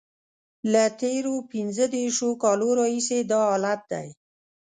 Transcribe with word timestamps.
له 0.71 0.83
تېرو 1.01 1.35
پنځه 1.51 1.85
دیرشو 1.93 2.29
کالو 2.43 2.69
راهیسې 2.79 3.19
دا 3.31 3.41
حالت 3.49 3.81
دی. 3.91 4.07